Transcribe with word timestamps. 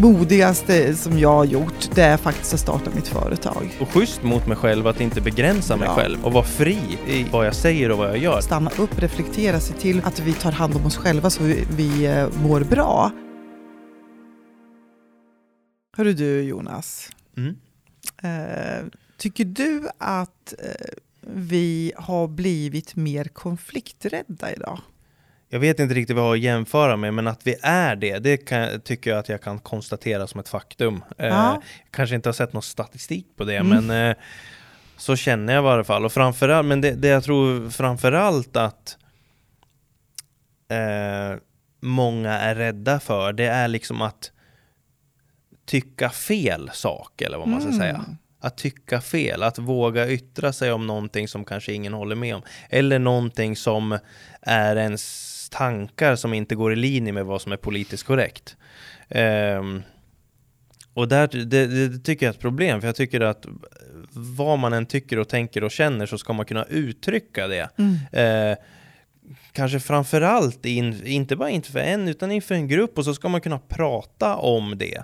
modigaste 0.00 0.94
som 0.96 1.18
jag 1.18 1.32
har 1.32 1.44
gjort, 1.44 1.90
det 1.94 2.02
är 2.02 2.16
faktiskt 2.16 2.54
att 2.54 2.60
starta 2.60 2.90
mitt 2.94 3.08
företag. 3.08 3.78
Och 3.80 3.88
schysst 3.88 4.22
mot 4.22 4.46
mig 4.46 4.56
själv 4.56 4.86
att 4.86 5.00
inte 5.00 5.20
begränsa 5.20 5.76
mig 5.76 5.88
Ja. 5.88 5.94
själv 5.94 6.24
och 6.24 6.32
vara 6.32 6.44
fri 6.44 6.78
i 7.06 7.26
vad 7.32 7.46
jag 7.46 7.54
säger 7.54 7.90
och 7.90 7.98
vad 7.98 8.08
jag 8.08 8.18
gör. 8.18 8.40
Stanna 8.40 8.70
upp, 8.78 8.98
reflektera, 8.98 9.60
se 9.60 9.74
till 9.74 10.00
att 10.04 10.20
vi 10.20 10.32
tar 10.32 10.52
hand 10.52 10.76
om 10.76 10.86
oss 10.86 10.96
själva 10.96 11.30
så 11.30 11.42
vi, 11.42 11.64
vi 11.76 12.06
eh, 12.06 12.28
mår 12.42 12.60
bra. 12.60 13.10
Hörru 15.96 16.12
du 16.12 16.42
Jonas, 16.42 17.10
Mm. 17.36 17.56
eh, 18.22 18.86
tycker 19.16 19.44
du 19.44 19.88
att 19.98 20.54
eh, 20.58 20.88
vi 21.20 21.92
har 21.96 22.28
blivit 22.28 22.96
mer 22.96 23.24
konflikträdda 23.24 24.52
idag? 24.54 24.78
Jag 25.52 25.60
vet 25.60 25.80
inte 25.80 25.94
riktigt 25.94 26.16
vad 26.16 26.24
jag 26.24 26.28
har 26.28 26.34
att 26.36 26.40
jämföra 26.40 26.96
med, 26.96 27.14
men 27.14 27.26
att 27.26 27.46
vi 27.46 27.56
är 27.62 27.96
det, 27.96 28.18
det 28.18 28.36
kan, 28.36 28.80
tycker 28.80 29.10
jag 29.10 29.18
att 29.18 29.28
jag 29.28 29.42
kan 29.42 29.58
konstatera 29.58 30.26
som 30.26 30.40
ett 30.40 30.48
faktum. 30.48 31.04
Eh, 31.18 31.26
Ja. 31.28 31.62
kanske 31.90 32.14
inte 32.16 32.28
har 32.28 32.34
sett 32.34 32.52
någon 32.52 32.62
statistik 32.62 33.26
på 33.36 33.44
det, 33.44 33.56
Mm. 33.56 33.86
men 33.86 34.08
eh, 34.10 34.16
så 34.96 35.16
känner 35.16 35.54
jag 35.54 35.64
i 35.64 35.68
alla 35.68 35.84
fall. 35.84 36.04
Och 36.04 36.12
framförallt, 36.12 36.66
men 36.68 36.80
det, 36.80 36.90
det 36.90 37.08
jag 37.08 37.24
tror 37.24 37.70
framförallt 37.70 38.56
att 38.56 38.96
eh, 40.70 41.38
många 41.80 42.32
är 42.32 42.54
rädda 42.54 43.00
för, 43.00 43.32
det 43.32 43.46
är 43.46 43.68
liksom 43.68 44.02
att 44.02 44.30
tycka 45.66 46.10
fel 46.10 46.70
sak, 46.72 47.22
eller 47.22 47.38
vad 47.38 47.48
man 47.48 47.60
ska 47.60 47.68
Mm. 47.70 47.80
säga. 47.80 48.04
Att 48.42 48.56
tycka 48.56 49.00
fel, 49.00 49.42
att 49.42 49.58
våga 49.58 50.08
yttra 50.10 50.52
sig 50.52 50.72
om 50.72 50.86
någonting 50.86 51.28
som 51.28 51.44
kanske 51.44 51.72
ingen 51.72 51.92
håller 51.94 52.16
med 52.16 52.34
om. 52.34 52.42
Eller 52.68 52.98
någonting 52.98 53.56
som 53.56 53.98
är 54.42 54.76
ens 54.76 55.29
tankar 55.50 56.16
som 56.16 56.34
inte 56.34 56.54
går 56.54 56.72
i 56.72 56.76
linje 56.76 57.12
med 57.12 57.26
vad 57.26 57.42
som 57.42 57.52
är 57.52 57.56
politiskt 57.56 58.04
korrekt. 58.04 58.56
Ehm, 59.08 59.82
och 60.94 61.08
där, 61.08 61.44
det, 61.44 61.66
det 61.66 61.98
tycker 61.98 62.26
jag 62.26 62.32
är 62.32 62.34
ett 62.34 62.40
problem, 62.40 62.80
för 62.80 62.88
jag 62.88 62.96
tycker 62.96 63.20
att 63.20 63.46
vad 64.12 64.58
man 64.58 64.72
än 64.72 64.86
tycker 64.86 65.18
och 65.18 65.28
tänker 65.28 65.64
och 65.64 65.70
känner 65.70 66.06
så 66.06 66.18
ska 66.18 66.32
man 66.32 66.46
kunna 66.46 66.64
uttrycka 66.64 67.48
det. 67.48 67.68
Mm. 67.78 67.96
Eh, 68.12 68.58
kanske 69.52 69.80
framförallt, 69.80 70.66
in, 70.66 71.06
inte 71.06 71.36
bara 71.36 71.50
inför 71.50 71.78
en, 71.78 72.08
utan 72.08 72.32
inför 72.32 72.54
en 72.54 72.68
grupp 72.68 72.98
och 72.98 73.04
så 73.04 73.14
ska 73.14 73.28
man 73.28 73.40
kunna 73.40 73.58
prata 73.58 74.36
om 74.36 74.78
det. 74.78 75.02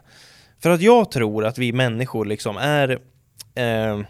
För 0.59 0.71
att 0.71 0.81
jag 0.81 1.11
tror 1.11 1.45
att 1.45 1.59
vi 1.59 1.73
människor 1.73 2.25
liksom 2.25 2.57
är 2.57 2.91
eh, 3.55 4.01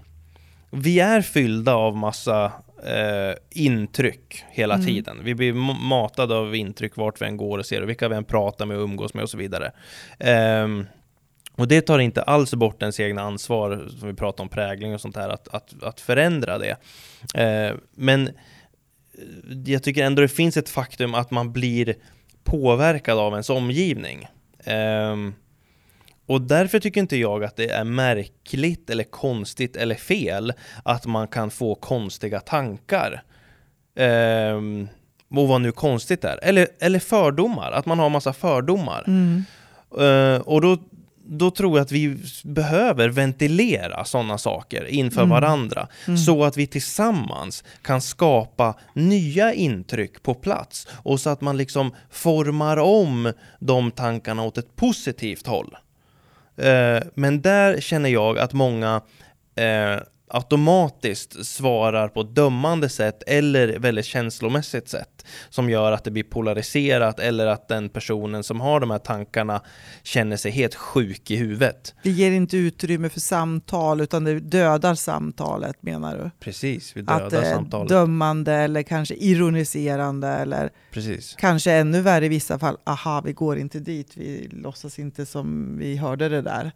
vi 0.70 1.00
är 1.00 1.22
fyllda 1.22 1.74
av 1.74 1.96
massa 1.96 2.52
eh, 2.84 3.34
intryck 3.50 4.44
hela 4.50 4.74
Mm. 4.74 4.86
tiden. 4.86 5.18
Vi 5.22 5.34
blir 5.34 5.52
ma- 5.52 5.80
matade 5.80 6.34
av 6.34 6.54
intryck 6.56 6.96
vart 6.96 7.22
vi 7.22 7.26
än 7.26 7.36
går 7.36 7.58
och 7.58 7.66
ser 7.66 7.82
och 7.82 7.88
vilka 7.88 8.08
vi 8.08 8.16
än 8.16 8.24
pratar 8.24 8.66
med 8.66 8.76
och 8.76 8.82
umgås 8.84 9.14
med 9.14 9.22
och 9.22 9.30
så 9.30 9.36
vidare. 9.38 9.72
Ehm, 10.18 10.86
och 11.56 11.68
det 11.68 11.80
tar 11.80 11.98
inte 11.98 12.22
alls 12.22 12.54
bort 12.54 12.82
ens 12.82 13.00
egna 13.00 13.22
ansvar, 13.22 13.88
som 13.98 14.08
vi 14.08 14.14
pratar 14.14 14.44
om 14.44 14.48
prägling 14.48 14.94
och 14.94 15.00
sånt 15.00 15.16
här, 15.16 15.28
att, 15.28 15.48
att, 15.48 15.82
att 15.82 16.00
förändra 16.00 16.58
det. 16.58 16.76
Eh, 17.42 17.76
men 17.94 18.28
eh, 18.28 18.34
jag 19.66 19.82
tycker 19.82 20.04
ändå 20.04 20.22
det 20.22 20.28
finns 20.28 20.56
ett 20.56 20.68
faktum 20.68 21.14
att 21.14 21.30
man 21.30 21.52
blir 21.52 21.94
påverkad 22.44 23.18
av 23.18 23.32
ens 23.32 23.50
omgivning. 23.50 24.26
Ehm, 24.64 25.34
och 26.26 26.40
därför 26.40 26.78
tycker 26.80 27.00
inte 27.00 27.16
jag 27.16 27.44
att 27.44 27.56
det 27.56 27.70
är 27.70 27.84
märkligt 27.84 28.90
eller 28.90 29.04
konstigt 29.04 29.76
eller 29.76 29.94
fel 29.94 30.52
att 30.84 31.06
man 31.06 31.28
kan 31.28 31.50
få 31.50 31.74
konstiga 31.74 32.40
tankar. 32.40 33.22
Ehm, 33.96 34.88
och 35.30 35.48
vad 35.48 35.60
nu 35.60 35.72
konstigt 35.72 36.24
är. 36.24 36.38
Eller, 36.42 36.68
eller 36.80 36.98
fördomar, 36.98 37.72
att 37.72 37.86
man 37.86 37.98
har 37.98 38.08
massa 38.10 38.32
fördomar. 38.32 39.04
Mm. 39.06 39.44
Eh, 40.00 40.40
och 40.40 40.60
då, 40.60 40.78
då 41.26 41.50
tror 41.50 41.78
jag 41.78 41.84
att 41.84 41.92
vi 41.92 42.16
behöver 42.44 43.08
ventilera 43.08 44.04
sådana 44.04 44.38
saker 44.38 44.84
inför 44.86 45.20
Mm. 45.20 45.30
varandra. 45.30 45.88
Mm. 46.06 46.18
Så 46.18 46.44
att 46.44 46.56
vi 46.56 46.66
tillsammans 46.66 47.64
kan 47.82 48.00
skapa 48.00 48.74
nya 48.94 49.54
intryck 49.54 50.22
på 50.22 50.34
plats. 50.34 50.88
Och 51.02 51.20
så 51.20 51.30
att 51.30 51.40
man 51.40 51.56
liksom 51.56 51.94
formar 52.10 52.76
om 52.76 53.32
de 53.60 53.90
tankarna 53.90 54.42
åt 54.42 54.58
ett 54.58 54.76
positivt 54.76 55.46
håll. 55.46 55.76
Eh, 56.56 57.02
men 57.14 57.42
där 57.42 57.80
känner 57.80 58.10
jag 58.10 58.38
att 58.38 58.52
många 58.52 59.02
eh, 59.56 60.00
automatiskt 60.28 61.46
svarar 61.46 62.08
på 62.08 62.22
dömande 62.22 62.88
sätt 62.88 63.22
eller 63.26 63.78
väldigt 63.78 64.04
känslomässigt 64.04 64.88
sätt 64.88 65.26
som 65.48 65.70
gör 65.70 65.92
att 65.92 66.04
det 66.04 66.10
blir 66.10 66.22
polariserat 66.22 67.20
eller 67.20 67.46
att 67.46 67.68
den 67.68 67.88
personen 67.88 68.42
som 68.42 68.60
har 68.60 68.80
de 68.80 68.90
här 68.90 68.98
tankarna 68.98 69.62
känner 70.02 70.36
sig 70.36 70.50
helt 70.50 70.74
sjuk 70.74 71.30
i 71.30 71.36
huvudet. 71.36 71.94
Det 72.02 72.10
ger 72.10 72.30
inte 72.30 72.56
utrymme 72.56 73.08
för 73.08 73.20
samtal 73.20 74.00
utan 74.00 74.24
det 74.24 74.40
dödar 74.40 74.94
samtalet 74.94 75.82
menar 75.82 76.16
du? 76.18 76.30
Precis, 76.40 76.96
vi 76.96 77.00
Att 77.06 77.30
dödar 77.30 77.42
eh, 77.46 77.52
samtalet. 77.54 77.88
dömande 77.88 78.52
eller 78.52 78.82
kanske 78.82 79.14
ironiserande 79.14 80.28
eller 80.28 80.70
Precis. 80.90 81.34
kanske 81.38 81.72
ännu 81.72 82.00
värre 82.00 82.26
i 82.26 82.28
vissa 82.28 82.58
fall, 82.58 82.76
aha 82.84 83.22
vi 83.24 83.32
går 83.32 83.58
inte 83.58 83.78
dit, 83.78 84.10
vi 84.14 84.48
låtsas 84.52 84.98
inte 84.98 85.26
som 85.26 85.78
vi 85.78 85.96
hörde 85.96 86.28
det 86.28 86.42
där. 86.42 86.72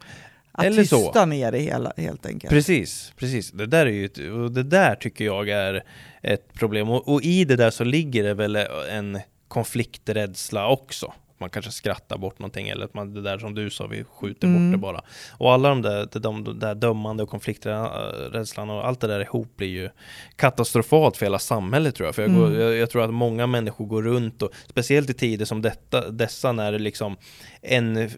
Att 0.53 0.65
Eller 0.65 0.85
så. 0.85 0.99
tysta 1.05 1.25
ner 1.27 1.53
det 1.53 1.59
hela, 1.59 1.93
helt 1.97 2.27
enkelt. 2.27 2.51
Precis, 2.51 3.13
precis. 3.17 3.51
Det 3.51 3.67
där 3.67 3.87
är 3.87 3.91
ju, 3.91 4.09
det 4.49 4.63
där 4.63 4.95
tycker 4.95 5.25
jag 5.25 5.49
är 5.49 5.85
ett 6.23 6.55
problem. 6.55 6.91
Och, 6.91 7.09
och 7.09 7.23
i 7.23 7.45
det 7.45 7.57
där 7.57 7.71
så 7.71 7.85
ligger 7.85 8.23
det 8.23 8.35
väl 8.35 8.57
en 8.91 9.19
konflikträdsla 9.49 10.69
också. 10.69 11.13
Man 11.41 11.51
kanske 11.51 11.71
skrattar 11.71 12.19
bort 12.19 12.39
någonting 12.39 12.69
eller 12.69 12.85
att 12.85 12.95
man, 12.95 13.15
det 13.15 13.23
där 13.23 13.39
som 13.39 13.55
du 13.55 13.71
sa, 13.71 13.87
vi 13.87 14.05
skjuter 14.05 14.47
Mm. 14.47 14.71
bort 14.71 14.79
det 14.79 14.83
bara. 14.83 15.01
Och 15.33 15.53
alla 15.53 15.69
de 15.69 15.83
där, 15.83 16.09
de, 16.21 16.45
de, 16.45 16.59
där 16.59 16.75
dömande 16.75 17.23
och 17.23 17.29
konflikträdslan 17.29 18.71
och 18.71 18.87
allt 18.87 19.01
det 19.01 19.07
där 19.07 19.21
ihop 19.21 19.57
blir 19.57 19.69
ju 19.69 19.89
katastrofalt 20.37 21.17
för 21.17 21.27
hela 21.27 21.39
samhället 21.39 21.95
tror 21.95 22.07
jag. 22.07 22.15
För 22.15 22.23
jag, 22.23 22.35
går, 22.35 22.47
Mm. 22.47 22.61
jag, 22.61 22.77
jag 22.77 22.91
tror 22.91 23.05
att 23.05 23.11
många 23.15 23.47
människor 23.47 23.87
går 23.87 24.03
runt 24.03 24.43
och 24.43 24.51
speciellt 24.69 25.11
i 25.11 25.15
tider 25.15 25.45
som 25.45 25.63
detta, 25.63 26.11
dessa 26.11 26.53
när 26.53 26.73
det 26.73 26.79
liksom 26.79 27.17
en 27.63 28.11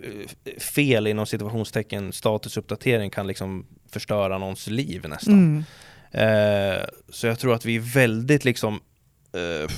fel 0.59 1.07
inom 1.07 1.27
situationstecken 1.27 2.13
statusuppdatering 2.13 3.11
kan 3.11 3.27
liksom 3.27 3.67
förstöra 3.91 4.39
någons 4.39 4.67
liv 4.67 5.05
nästan. 5.09 5.35
Mm. 5.35 5.65
Eh, 6.15 6.85
så 7.09 7.27
jag 7.27 7.39
tror 7.39 7.55
att 7.55 7.65
vi 7.65 7.77
är 7.77 7.81
väldigt 7.95 8.45
liksom 8.45 8.81
eh, 9.33 9.71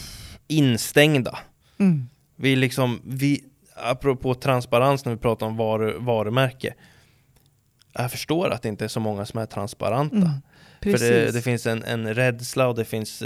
instängda. 0.49 1.39
Mm. 1.79 2.09
Vi 2.45 2.57
liksom, 2.57 3.01
vi, 3.05 3.45
apropå 3.77 4.35
transparens 4.35 5.05
när 5.05 5.13
vi 5.13 5.19
pratar 5.19 5.47
om 5.47 5.57
varu, 5.57 5.99
varumärke. 5.99 6.75
Jag 7.93 8.11
förstår 8.11 8.51
att 8.51 8.63
det 8.63 8.69
inte 8.69 8.85
är 8.85 8.89
så 8.89 9.01
många 9.01 9.27
som 9.27 9.41
är 9.41 9.47
transparenta. 9.47 10.17
Mm. 10.17 10.31
För 10.83 10.99
det, 10.99 11.33
det 11.33 11.43
finns 11.43 11.67
en, 11.67 11.83
en 11.85 12.15
rädsla 12.15 12.69
och 12.69 12.75
det 12.75 12.85
finns, 12.85 13.19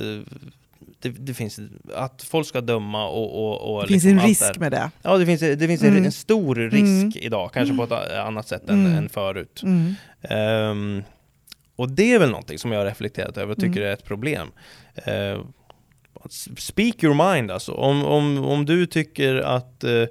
det, 1.01 1.09
det 1.11 1.35
finns 1.35 1.61
att 1.95 2.23
folk 2.23 2.47
ska 2.47 2.61
döma 2.61 3.09
och, 3.09 3.45
och, 3.45 3.75
och 3.77 3.83
det 3.83 3.89
finns 3.89 4.05
liksom 4.05 4.11
en 4.11 4.17
det 4.17 4.21
här. 4.23 4.29
risk 4.29 4.59
med 4.59 4.73
det. 4.73 4.91
Ja, 5.03 5.17
det 5.17 5.27
finns, 5.27 5.41
det 5.41 5.67
finns 5.67 5.83
en, 5.83 5.89
Mm. 5.93 6.05
en 6.05 6.13
stor 6.13 6.55
risk 6.55 6.83
Mm. 6.83 7.13
idag, 7.15 7.51
kanske 7.53 7.77
på 7.77 7.85
ett 7.85 7.93
a- 7.93 8.23
annat 8.23 8.49
sätt 8.49 8.69
än, 8.69 8.87
Mm. 8.87 8.99
än 8.99 9.09
förut. 9.09 9.63
Mm. 9.63 9.95
Ehm, 10.23 11.03
och 11.77 11.91
det 11.91 12.13
är 12.15 12.19
väl 12.19 12.31
någonting 12.31 12.59
som 12.59 12.73
jag 12.73 12.81
har 12.81 12.87
reflekterat 12.87 13.37
över 13.37 13.53
och 13.53 13.59
tycker 13.61 13.81
Mm. 13.81 13.89
är 13.89 13.93
ett 13.93 14.05
problem. 14.05 14.49
Uh, 15.09 15.45
speak 16.59 17.03
your 17.05 17.33
mind 17.35 17.51
alltså. 17.51 17.73
Om, 17.73 18.05
om, 18.05 18.45
om 18.45 18.65
du 18.67 18.87
tycker 18.87 19.35
att 19.37 19.85
eh, 19.85 20.05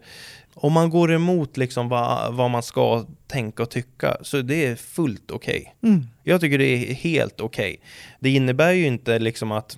om 0.54 0.74
man 0.74 0.90
går 0.90 1.12
emot 1.14 1.58
liksom 1.58 1.90
vad, 1.90 2.34
vad 2.34 2.50
man 2.52 2.64
ska 2.64 3.06
tänka 3.28 3.64
och 3.64 3.70
tycka 3.70 4.18
så 4.22 4.42
det 4.42 4.66
är 4.66 4.76
fullt 4.76 5.32
okej. 5.32 5.76
Mm. 5.84 6.08
Jag 6.24 6.42
tycker 6.42 6.58
det 6.58 6.66
är 6.68 6.94
helt 6.94 7.42
okej. 7.42 7.80
Det 8.20 8.30
innebär 8.30 8.72
ju 8.72 8.86
inte 8.88 9.20
liksom 9.20 9.52
att 9.52 9.78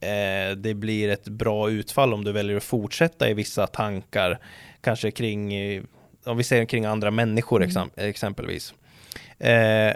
eh, 0.00 0.56
det 0.56 0.74
blir 0.74 1.08
ett 1.08 1.28
bra 1.28 1.70
utfall 1.70 2.14
om 2.14 2.24
du 2.24 2.32
väljer 2.32 2.56
att 2.56 2.64
fortsätta 2.64 3.30
i 3.30 3.34
vissa 3.34 3.66
tankar, 3.66 4.38
kanske 4.80 5.10
kring, 5.10 5.54
eh, 5.54 5.82
om 6.24 6.36
vi 6.36 6.44
säger 6.44 6.64
kring 6.64 6.84
andra 6.84 7.10
människor 7.10 7.56
Mm. 7.62 7.68
exem- 7.70 7.90
exempelvis. 7.96 8.74
Eh, 9.38 9.92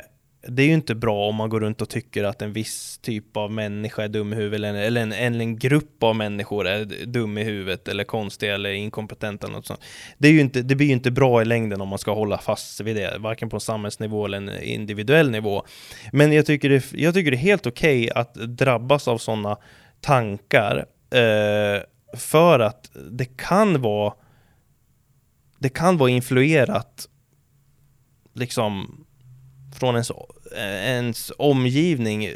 det 0.49 0.62
är 0.62 0.67
ju 0.67 0.75
inte 0.75 0.94
bra 0.94 1.29
om 1.29 1.35
man 1.35 1.49
går 1.49 1.61
runt 1.61 1.82
och 1.82 1.88
tycker 1.88 2.25
att 2.25 2.43
en 2.43 2.52
viss 2.52 2.99
typ 2.99 3.37
av 3.37 3.52
människa 3.52 4.02
är 4.02 4.08
dum 4.08 4.32
i 4.32 4.37
huvudet 4.37 4.56
eller 4.56 4.69
en, 4.69 4.76
eller 4.76 5.00
en, 5.00 5.41
en 5.41 5.58
grupp 5.58 6.02
av 6.02 6.17
människor 6.17 6.67
är 6.67 7.06
dum 7.06 7.38
i 7.38 7.44
huvudet 7.44 7.88
eller 7.88 8.05
konstig 8.05 8.50
eller 8.50 8.73
inkompetent 8.73 9.44
eller 9.44 9.55
något 9.55 9.67
sånt. 9.67 9.81
Det, 10.19 10.29
är 10.29 10.32
ju 10.32 10.41
inte, 10.41 10.62
det 10.62 10.75
blir 10.75 10.87
ju 10.87 10.93
inte 10.93 11.11
bra 11.11 11.43
i 11.43 11.44
längden 11.44 11.81
om 11.81 11.88
man 11.88 11.99
ska 11.99 12.14
hålla 12.14 12.38
fast 12.38 12.81
vid 12.81 12.96
det, 12.96 13.19
varken 13.19 13.49
på 13.49 13.56
en 13.56 13.61
samhällsnivå 13.61 14.25
eller 14.25 14.38
en 14.38 14.62
individuell 14.62 15.31
nivå. 15.31 15.64
Men 16.12 16.32
jag 16.32 16.46
tycker 16.46 16.69
det, 16.69 16.93
jag 16.93 17.14
tycker 17.14 17.31
det 17.31 17.37
är 17.37 17.38
helt 17.38 17.67
okej 17.67 18.11
att 18.11 18.35
drabbas 18.35 19.08
av 19.08 19.19
sådana 19.19 19.56
tankar 20.00 20.87
eh, 21.11 21.82
för 22.17 22.61
att 22.61 22.91
det 23.11 23.37
kan 23.37 23.82
vara 23.82 24.14
det 25.58 25.69
kan 25.69 25.96
vara 25.96 26.11
influerat 26.11 27.08
liksom 28.35 29.05
från 29.74 29.94
ens, 29.94 30.10
eh, 30.10 30.16
ens 30.62 31.32
omgivning 31.38 32.28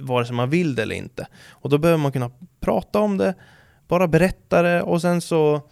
vare 0.00 0.26
sig 0.26 0.36
man 0.36 0.50
vill 0.50 0.74
det 0.74 0.82
eller 0.82 0.94
inte. 0.94 1.26
Och 1.48 1.70
då 1.70 1.78
behöver 1.78 2.02
man 2.02 2.12
kunna 2.12 2.30
prata 2.60 2.98
om 2.98 3.18
det, 3.18 3.34
bara 3.88 4.08
berätta 4.08 4.62
det 4.62 4.82
och 4.82 5.00
sen 5.00 5.20
så 5.20 5.62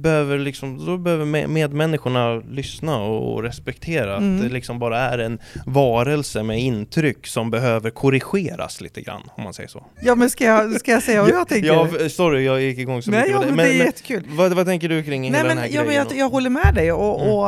behöver 0.00 0.38
liksom, 0.38 0.86
då 0.86 0.98
behöver 0.98 1.24
med- 1.24 1.48
medmänniskorna 1.50 2.34
lyssna 2.36 2.98
och, 2.98 3.34
och 3.34 3.42
respektera 3.42 4.16
Mm. 4.16 4.36
att 4.36 4.42
det 4.42 4.48
liksom 4.48 4.78
bara 4.78 4.98
är 4.98 5.18
en 5.18 5.38
varelse 5.66 6.42
med 6.42 6.60
intryck 6.60 7.26
som 7.26 7.50
behöver 7.50 7.90
korrigeras 7.90 8.80
lite 8.80 9.00
grann, 9.02 9.22
om 9.36 9.44
man 9.44 9.54
säger 9.54 9.68
så. 9.68 9.86
Ja 10.02 10.14
men 10.14 10.30
ska 10.30 10.44
jag, 10.44 10.80
ska 10.80 10.92
jag 10.92 11.02
säga 11.02 11.22
vad 11.22 11.30
jag 11.30 11.48
tänker? 11.48 11.68
Ja, 11.68 12.08
sorry, 12.08 12.44
jag 12.44 12.60
gick 12.62 12.78
igång 12.78 13.02
så 13.02 13.10
Nej, 13.10 13.20
mycket 13.20 13.34
ja, 13.34 13.46
men, 13.46 13.56
det 13.56 13.62
är 13.62 13.78
men, 13.78 13.86
jättekul. 13.86 14.24
vad, 14.28 14.52
vad 14.52 14.66
tänker 14.66 14.88
du 14.88 15.02
kring 15.02 15.20
Nej, 15.20 15.30
hela 15.30 15.38
men, 15.42 15.48
den 15.48 15.58
här 15.58 15.66
ja, 15.70 15.80
men 15.80 15.86
grejen? 15.88 16.06
jag, 16.10 16.18
jag 16.18 16.30
håller 16.30 16.50
med 16.50 16.74
dig. 16.74 16.92
Och, 16.92 17.20
Mm. 17.20 17.32
och, 17.32 17.46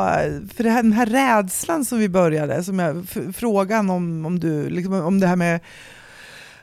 för 0.55 0.65
här, 0.65 0.83
den 0.83 0.93
här 0.93 1.07
rädslan 1.07 1.85
som 1.85 1.99
vi 1.99 2.09
började, 2.09 2.65
som 2.65 2.79
jag, 2.79 3.07
frågan 3.35 3.91
om, 3.91 4.27
om, 4.27 4.39
du, 4.41 4.71
liksom, 4.71 4.95
om 4.95 5.21
det 5.21 5.27
här 5.27 5.37
med 5.37 5.61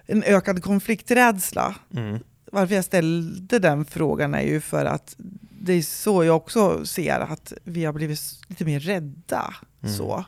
en 0.06 0.24
ökad 0.24 0.64
konflikträdsla. 0.64 1.76
mm. 1.96 2.20
Varför 2.52 2.76
jag 2.76 2.86
ställde 2.86 3.60
den 3.60 3.86
frågan 3.86 4.34
är 4.34 4.42
ju 4.42 4.62
för 4.62 4.86
att 4.86 5.16
det 5.62 5.74
är 5.74 5.82
så 5.82 6.24
jag 6.24 6.36
också 6.36 6.86
ser 6.86 7.20
att 7.20 7.54
vi 7.64 7.86
har 7.86 7.94
blivit 7.94 8.20
lite 8.48 8.66
mer 8.66 8.80
rädda. 8.80 9.54
Mm. 9.82 9.96
Så. 9.96 10.24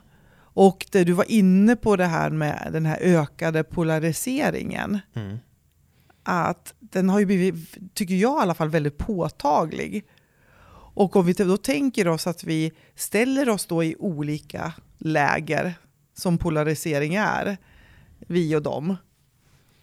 Och 0.53 0.85
det 0.91 1.03
du 1.03 1.13
var 1.13 1.31
inne 1.31 1.75
på 1.75 1.95
det 1.95 2.05
här 2.05 2.29
med 2.29 2.69
den 2.73 2.85
här 2.85 2.97
ökade 3.01 3.63
polariseringen. 3.63 4.99
Mm. 5.13 5.37
att 6.23 6.73
den 6.79 7.09
har 7.09 7.19
ju 7.19 7.25
blivit, 7.25 7.77
tycker 7.93 8.15
jag 8.15 8.39
i 8.39 8.41
alla 8.41 8.53
fall, 8.53 8.69
väldigt 8.69 8.97
påtaglig. 8.97 10.05
Och 10.93 11.15
om 11.15 11.25
vi 11.25 11.33
då 11.33 11.57
tänker 11.57 12.07
oss 12.07 12.27
att 12.27 12.43
vi 12.43 12.71
ställer 12.95 13.49
oss 13.49 13.65
då 13.65 13.83
i 13.83 13.95
olika 13.99 14.73
läger, 14.97 15.73
som 16.13 16.37
polarisering 16.37 17.15
är, 17.15 17.57
vi 18.19 18.55
och 18.55 18.61
dem, 18.61 18.95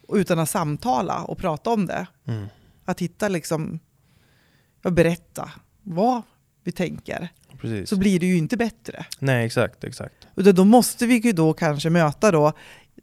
utan 0.08 0.38
att 0.38 0.50
samtala 0.50 1.22
och 1.22 1.38
prata 1.38 1.70
om 1.70 1.86
det. 1.86 2.06
Mm. 2.24 2.46
Att 2.84 3.00
hitta 3.00 3.28
liksom, 3.28 3.78
och 4.84 4.92
berätta 4.92 5.50
vad 5.82 6.22
vi 6.64 6.72
tänker, 6.72 7.28
Precis. 7.60 7.88
så 7.90 7.96
blir 7.96 8.20
det 8.20 8.26
ju 8.26 8.36
inte 8.36 8.56
bättre. 8.56 9.06
Nej, 9.18 9.46
exakt, 9.46 9.84
exakt. 9.84 10.28
Utan 10.36 10.54
då 10.54 10.64
måste 10.64 11.06
vi 11.06 11.14
ju 11.18 11.32
då 11.32 11.52
kanske 11.52 11.90
möta 11.90 12.30
då 12.30 12.52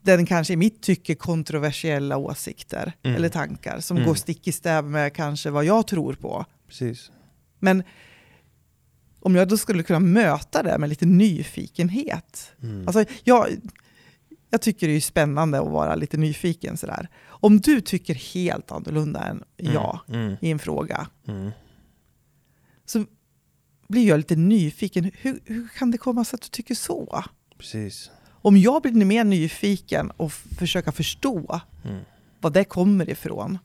den 0.01 0.25
kanske 0.25 0.54
i 0.54 0.57
mitt 0.57 0.81
tycke 0.81 1.16
kontroversiella 1.16 2.18
åsikter 2.18 2.94
Mm. 3.04 3.16
eller 3.18 3.30
tankar 3.30 3.80
som 3.80 3.98
Mm. 3.98 4.07
går 4.07 4.16
stick 4.16 4.48
i 4.48 4.51
stäv 4.51 4.83
med 4.86 5.13
kanske 5.13 5.50
vad 5.50 5.66
jag 5.66 5.88
tror 5.88 6.13
på. 6.13 6.45
Precis. 6.68 7.12
Men 7.60 7.83
om 9.19 9.36
jag 9.36 9.48
då 9.48 9.57
skulle 9.57 9.83
kunna 9.83 10.00
möta 10.00 10.63
det 10.63 10.77
med 10.77 10.89
lite 10.89 11.06
nyfikenhet. 11.06 12.51
Mm. 12.63 12.88
Alltså, 12.88 13.06
jag, 13.24 13.48
jag 14.50 14.62
tycker 14.62 14.88
det 14.88 14.94
är 14.94 15.00
spännande 15.01 15.60
att 15.60 15.68
vara 15.72 15.95
lite 15.95 16.18
nyfiken 16.18 16.77
sådär. 16.77 17.07
Om 17.27 17.60
du 17.60 17.81
tycker 17.81 18.13
helt 18.13 18.72
annorlunda 18.72 19.24
än 19.27 19.44
jag 19.57 20.00
Mm. 20.10 20.36
i 20.42 20.51
en 20.51 20.60
fråga 20.60 21.07
Mm. 21.27 21.51
Så 22.86 23.06
blir 23.88 24.08
jag 24.08 24.18
lite 24.18 24.36
nyfiken. 24.36 25.12
Hur, 25.22 25.40
hur 25.46 25.68
kan 25.78 25.92
det 25.92 25.98
komma 25.98 26.26
sig 26.26 26.38
att 26.38 26.42
du 26.42 26.50
tycker 26.50 26.76
så? 26.76 27.24
Precis. 27.58 28.12
Om 28.30 28.58
jag 28.58 28.82
blir 28.82 29.06
mer 29.06 29.24
nyfiken 29.24 30.12
och 30.12 30.28
f- 30.28 30.46
försöka 30.58 30.92
förstå 30.92 31.62
Mm. 31.86 32.00
var 32.42 32.50
det 32.52 32.64
kommer 32.64 33.10
ifrån, 33.10 33.58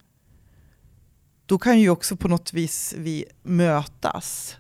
då 1.47 1.59
kan 1.59 1.81
ju 1.81 1.91
också 1.91 2.17
på 2.17 2.29
något 2.29 2.53
vis 2.53 2.95
vi 2.99 3.25
mötas. 3.43 4.57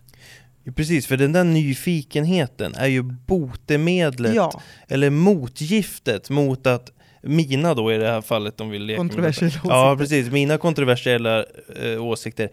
Ja, 0.64 0.72
Precis, 0.72 1.06
för 1.06 1.16
den 1.16 1.32
där 1.32 1.44
nyfikenheten 1.44 2.74
är 2.74 2.86
ju 2.86 3.02
botemedlet 3.02 4.34
Ja, 4.34 4.62
eller 4.88 5.10
motgiftet 5.10 6.30
mot 6.30 6.66
att 6.66 6.90
mina 7.22 7.74
då 7.74 7.92
i 7.92 7.96
det 7.96 8.06
här 8.10 8.20
fallet 8.20 8.60
om 8.60 8.70
vi 8.70 8.78
leker 8.78 9.02
med 9.02 9.10
kontroversiella 9.10 9.52
detta. 9.62 9.68
Ja 9.68 9.96
precis, 9.98 10.30
mina 10.30 10.58
kontroversiella 10.58 11.44
eh, 11.82 12.02
åsikter 12.04 12.50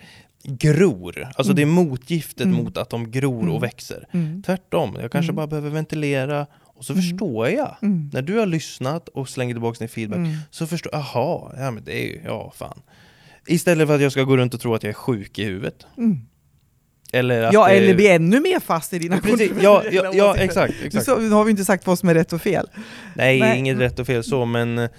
gror. 0.49 1.23
Alltså 1.35 1.43
Mm. 1.43 1.55
det 1.55 1.61
är 1.61 1.65
motgiftet 1.85 2.45
Mm. 2.45 2.57
mot 2.63 2.77
att 2.77 2.89
de 2.89 3.11
gror 3.11 3.41
Mm. 3.41 3.53
och 3.55 3.63
växer. 3.63 4.07
Mm. 4.11 4.43
Tvärtom, 4.43 4.97
jag 5.01 5.11
kanske 5.11 5.29
Mm. 5.29 5.35
bara 5.35 5.47
behöver 5.47 5.69
ventilera 5.69 6.47
och 6.63 6.85
så 6.85 6.93
Mm. 6.93 7.03
förstår 7.03 7.49
jag. 7.49 7.75
Mm. 7.81 8.09
När 8.13 8.21
du 8.21 8.33
har 8.39 8.45
lyssnat 8.45 9.09
och 9.09 9.29
slänger 9.29 9.53
tillbaka 9.53 9.79
din 9.79 9.89
feedback 9.89 10.17
Mm. 10.17 10.35
så 10.51 10.67
förstår 10.67 10.89
jag, 10.93 10.99
aha, 11.01 11.53
ja 11.57 11.71
men 11.71 11.83
det 11.83 12.03
är 12.03 12.05
ju, 12.07 12.21
ja 12.25 12.51
fan. 12.55 12.81
Istället 13.47 13.87
för 13.87 13.95
att 13.95 14.01
jag 14.01 14.11
ska 14.11 14.23
gå 14.23 14.37
runt 14.37 14.53
och 14.53 14.59
tro 14.61 14.73
att 14.75 14.83
jag 14.83 14.89
är 14.89 14.93
sjuk 14.93 15.39
i 15.39 15.43
huvudet. 15.43 15.85
Mm. 15.97 16.17
Eller 17.13 17.43
att 17.43 17.53
Ja, 17.53 17.69
eller 17.69 17.95
bli 17.95 18.07
ännu 18.07 18.39
mer 18.39 18.59
fast 18.59 18.93
i 18.93 18.99
dina 18.99 19.17
Precis, 19.17 19.51
ja, 19.61 19.83
ja, 19.91 20.11
ja 20.13 20.35
exakt. 20.37 20.73
Exakt. 20.83 21.05
så- 21.05 21.17
Nu 21.19 21.29
har 21.29 21.43
vi 21.43 21.51
inte 21.51 21.65
sagt 21.65 21.87
vad 21.87 21.99
som 21.99 22.09
är 22.09 22.13
rätt 22.13 22.33
och 22.33 22.41
fel. 22.41 22.69
Nej, 23.15 23.39
Nej. 23.39 23.59
inget 23.59 23.77
rätt 23.77 23.99
och 23.99 24.07
fel 24.07 24.23
så, 24.23 24.45
men 24.45 24.89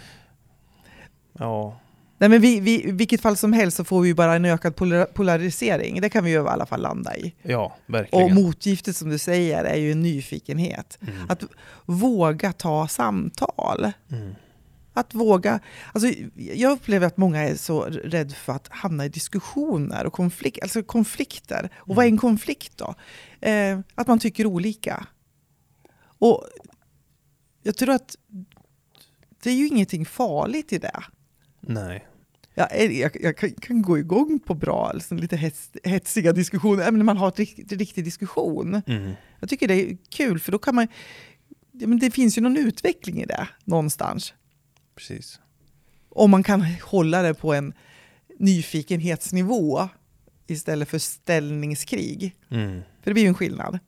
ja, 1.38 1.80
Nej, 2.20 2.28
men 2.30 2.40
vi, 2.40 2.60
vi, 2.60 2.90
vilket 2.92 3.20
fall 3.20 3.36
som 3.36 3.52
helst 3.52 3.76
så 3.76 3.84
får 3.84 4.00
vi 4.00 4.14
bara 4.14 4.34
en 4.34 4.44
ökad 4.44 4.76
polar- 4.76 5.04
polarisering. 5.06 6.00
Det 6.00 6.08
kan 6.08 6.24
vi 6.24 6.30
ju 6.30 6.36
i 6.36 6.48
alla 6.48 6.66
fall 6.66 6.80
landa 6.82 7.16
i. 7.16 7.34
ja, 7.42 7.76
Och 7.86 7.92
verkligen. 7.94 8.34
motgiftet 8.34 8.96
som 8.96 9.08
du 9.08 9.18
säger 9.18 9.64
är 9.64 9.76
ju 9.76 9.92
en 9.92 10.02
nyfikenhet. 10.02 10.98
Mm. 11.02 11.14
Att 11.28 11.42
våga 11.86 12.52
ta 12.52 12.88
samtal. 12.88 13.92
Mm. 14.10 14.34
Att 14.92 15.14
våga, 15.14 15.60
alltså, 15.92 16.08
jag 16.34 16.72
upplever 16.72 17.06
att 17.06 17.16
många 17.16 17.40
är 17.42 17.54
så 17.54 17.82
rädda 17.84 18.34
för 18.34 18.52
att 18.52 18.68
hamna 18.70 19.04
i 19.04 19.08
diskussioner 19.08 20.06
och 20.06 20.12
konflikt, 20.12 20.58
alltså 20.62 20.82
konflikter. 20.82 21.70
Och 21.76 21.94
vad 21.96 22.04
är 22.04 22.08
en 22.08 22.18
konflikt 22.18 22.72
då? 22.78 22.94
Eh, 23.48 23.80
att 23.94 24.06
man 24.06 24.18
tycker 24.18 24.46
olika. 24.46 25.06
Och 26.00 26.44
jag 27.62 27.76
tror 27.76 27.90
att 27.94 28.16
det 29.42 29.50
är 29.50 29.54
ju 29.54 29.66
ingenting 29.68 30.06
farligt 30.06 30.72
i 30.72 30.78
det. 30.78 31.00
Nej. 31.68 32.06
Jag, 32.54 32.68
är- 32.76 32.90
jag, 32.90 33.16
jag 33.20 33.36
kan, 33.36 33.50
kan 33.52 33.82
gå 33.82 33.98
igång 33.98 34.40
på 34.46 34.54
bra, 34.54 34.92
liksom 34.92 35.18
lite 35.18 35.36
hets, 35.36 35.70
hetsiga 35.84 36.32
diskussioner, 36.32 36.82
även 36.82 36.98
när 36.98 37.04
man 37.04 37.16
har 37.16 37.26
en 37.26 37.32
rikt, 37.32 37.72
riktig 37.72 38.04
diskussion. 38.04 38.82
Mm. 38.86 39.12
Jag 39.40 39.48
tycker 39.48 39.68
det 39.68 39.74
är 39.90 39.96
kul, 40.10 40.38
för 40.40 40.52
då 40.52 40.58
kan 40.58 40.74
man... 40.74 40.88
ja, 41.72 41.86
Men 41.86 41.98
det 41.98 42.10
finns 42.10 42.38
ju 42.38 42.42
någon 42.42 42.56
utveckling 42.56 43.22
i 43.22 43.26
det 43.26 43.48
någonstans. 43.64 44.34
Precis. 44.96 45.40
Om 46.08 46.30
man 46.30 46.42
kan 46.42 46.64
hålla 46.84 47.22
det 47.22 47.34
på 47.34 47.54
en 47.54 47.72
nyfikenhetsnivå 48.38 49.88
istället 50.46 50.88
för 50.88 50.98
ställningskrig. 50.98 52.36
Mm. 52.50 52.80
För 53.02 53.10
det 53.10 53.12
blir 53.14 53.22
ju 53.22 53.28
en 53.28 53.34
skillnad. 53.34 53.78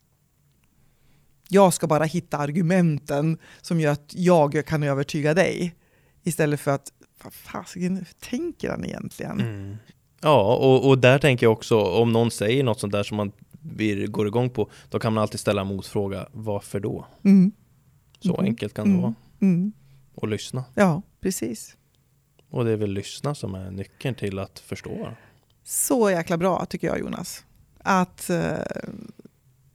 Jag 1.49 1.75
ska 1.75 1.87
bara 1.87 2.05
hitta 2.05 2.39
argumenten 2.39 3.39
som 3.61 3.81
gör 3.81 3.93
att 3.93 4.13
jag 4.15 4.67
kan 4.67 4.83
övertyga 4.83 5.35
dig. 5.35 5.75
Istället 6.23 6.61
för 6.61 6.71
att, 6.71 6.93
vad 7.25 7.33
fasiken 7.33 7.97
hur 7.97 8.09
tänker 8.21 8.71
han 8.71 8.85
egentligen? 8.85 9.41
Mm. 9.41 9.77
Ja, 10.23 10.57
och, 10.57 10.89
och 10.89 10.99
där 10.99 11.19
tänker 11.19 11.47
jag 11.47 11.53
också, 11.53 11.81
om 11.81 12.13
någon 12.13 12.31
säger 12.31 12.65
något 12.65 12.81
sånt 12.81 12.93
där 12.93 13.03
som 13.03 13.17
man 13.17 13.33
blir, 13.51 14.07
går 14.07 14.27
igång 14.27 14.51
på, 14.51 14.71
då 14.89 14.99
kan 14.99 15.13
man 15.13 15.23
alltid 15.23 15.41
ställa 15.41 15.65
motfråga, 15.65 16.27
varför 16.33 16.81
då? 16.81 17.07
Mm. 17.25 17.53
Så 18.21 18.33
Mhm. 18.33 18.45
enkelt 18.45 18.75
kan 18.75 18.85
det 18.85 18.91
Mm. 18.91 19.03
vara. 19.03 19.15
Mm. 19.41 19.73
Och 20.15 20.29
lyssna. 20.29 20.65
Ja, 20.75 21.03
precis. 21.21 21.77
Och 22.51 22.65
det 22.65 22.71
är 22.73 22.77
väl 22.77 22.91
lyssna 22.93 23.35
som 23.35 23.55
är 23.55 23.71
nyckeln 23.71 24.15
till 24.15 24.39
att 24.39 24.59
förstå. 24.59 25.09
Så 25.65 26.11
jäkla 26.11 26.37
bra 26.37 26.65
tycker 26.67 26.87
jag 26.87 26.99
Jonas. 26.99 27.45
Att 27.79 28.31
eh, 28.31 28.53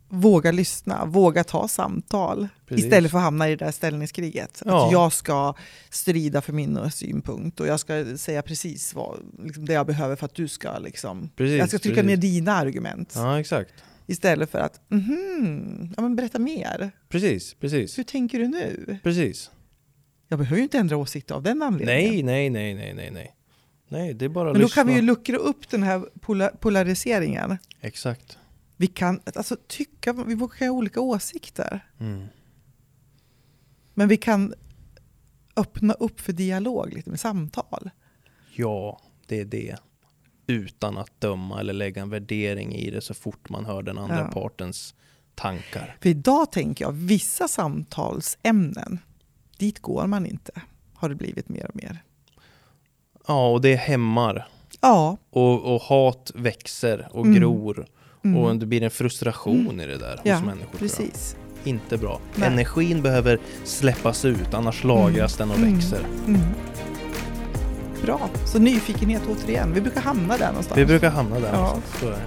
våga 0.09 0.51
lyssna, 0.51 1.05
våga 1.05 1.43
ta 1.43 1.67
samtal. 1.67 2.47
Precis. 2.67 2.85
Istället 2.85 3.11
för 3.11 3.17
att 3.17 3.23
hamna 3.23 3.49
i 3.49 3.55
det 3.55 3.65
där 3.65 3.71
ställningskriget. 3.71 4.61
Ja. 4.65 4.85
Att 4.85 4.91
jag 4.91 5.13
ska 5.13 5.53
strida 5.89 6.41
för 6.41 6.53
min 6.53 6.91
synpunkt 6.91 7.59
och 7.59 7.67
jag 7.67 7.79
ska 7.79 8.17
säga 8.17 8.41
precis 8.41 8.93
vad, 8.93 9.19
liksom 9.43 9.65
det 9.65 9.73
jag 9.73 9.87
behöver 9.87 10.15
för 10.15 10.25
att 10.25 10.35
du 10.35 10.47
ska 10.47 10.79
liksom... 10.79 11.29
Precis, 11.35 11.59
jag 11.59 11.67
ska 11.69 11.79
trycka 11.79 11.95
precis. 11.95 12.07
ner 12.07 12.17
dina 12.17 12.53
argument. 12.53 13.13
Ja, 13.15 13.39
exakt. 13.39 13.73
Istället 14.07 14.49
för 14.49 14.59
att, 14.59 14.81
mhm, 14.91 15.93
ja 15.97 16.01
men 16.01 16.15
berätta 16.15 16.39
mer. 16.39 16.91
Precis, 17.09 17.53
precis. 17.53 17.97
Hur 17.97 18.03
tänker 18.03 18.39
du 18.39 18.47
nu? 18.47 18.97
Precis. 19.03 19.51
Jag 20.27 20.39
behöver 20.39 20.57
ju 20.57 20.63
inte 20.63 20.77
ändra 20.77 20.97
åsikt 20.97 21.31
av 21.31 21.43
den 21.43 21.61
anledningen. 21.61 22.11
Nej, 22.13 22.23
nej, 22.23 22.49
nej, 22.49 22.73
nej, 22.75 22.93
nej, 22.93 23.11
nej. 23.11 23.35
Nej, 23.89 24.13
det 24.13 24.25
är 24.25 24.29
bara 24.29 24.45
Men 24.45 24.53
då 24.53 24.59
lyssna. 24.67 24.81
kan 24.83 24.87
vi 24.87 24.93
ju 24.93 25.01
luckra 25.01 25.37
upp 25.37 25.69
den 25.69 25.83
här 25.83 26.01
pola- 26.21 26.51
polariseringen. 26.59 27.57
Exakt. 27.81 28.37
Vi 28.77 28.87
kan 28.87 29.19
alltså, 29.35 29.57
tycka, 29.67 30.13
vi 30.13 30.35
kan 30.37 30.67
ha 30.67 30.69
olika 30.75 31.01
åsikter. 31.01 31.89
Mm. 31.99 32.25
Men 33.93 34.07
vi 34.07 34.17
kan 34.17 34.53
öppna 35.55 35.93
upp 35.93 36.19
för 36.21 36.33
dialog 36.33 36.93
lite 36.93 37.09
med 37.09 37.19
samtal. 37.19 37.89
Ja, 38.55 39.01
det 39.27 39.39
är 39.39 39.45
det. 39.45 39.75
Utan 40.47 40.97
att 40.97 41.21
döma 41.21 41.59
eller 41.59 41.73
lägga 41.73 42.01
en 42.01 42.09
värdering 42.09 42.75
i 42.75 42.89
det 42.91 43.01
så 43.01 43.13
fort 43.13 43.49
man 43.49 43.65
hör 43.65 43.83
den 43.83 43.97
andra 43.97 44.19
Ja. 44.19 44.31
partens 44.41 44.95
tankar. 45.35 45.97
För 46.01 46.09
idag 46.09 46.51
tänker 46.51 46.85
jag, 46.85 46.91
vissa 46.91 47.47
samtalsämnen, 47.47 48.99
dit 49.57 49.79
går 49.79 50.07
man 50.07 50.25
inte. 50.25 50.61
Har 50.93 51.09
det 51.09 51.15
blivit 51.15 51.49
mer 51.49 51.67
och 51.69 51.75
mer. 51.75 52.03
Ja, 53.27 53.49
och 53.51 53.61
det 53.61 53.75
hämmar. 53.75 54.47
Ja. 54.81 55.17
Och, 55.29 55.75
och 55.75 55.81
hat 55.81 56.31
växer 56.35 57.07
och 57.11 57.25
Mm. 57.25 57.39
gror. 57.39 57.87
Mm. 58.25 58.37
Och 58.37 58.55
det 58.55 58.65
blir 58.65 58.83
en 58.83 58.91
frustration 58.91 59.81
i 59.81 59.87
det 59.87 59.97
där 59.97 60.11
hos 60.11 60.21
ja, 60.23 60.39
människor. 60.41 60.77
precis. 60.79 61.35
Inte 61.63 61.97
bra. 61.97 62.19
Nej. 62.35 62.47
Energin 62.47 63.01
behöver 63.01 63.39
släppas 63.63 64.25
ut, 64.25 64.53
annars 64.53 64.83
lagras 64.83 65.37
den 65.37 65.51
och 65.51 65.57
Mm. 65.57 65.73
växer. 65.73 65.99
Mm. 66.27 66.41
Bra, 68.01 68.29
så 68.45 68.59
nyfikenhet 68.59 69.21
återigen. 69.31 69.73
Vi 69.73 69.81
brukar 69.81 70.01
hamna 70.01 70.37
där 70.37 70.47
någonstans. 70.47 70.77
Vi 70.79 70.85
brukar 70.85 71.09
hamna 71.09 71.39
där 71.39 71.49
Ja. 71.53 71.57
någonstans. 71.61 71.99
Så 71.99 72.05
är 72.07 72.11
det. 72.11 72.17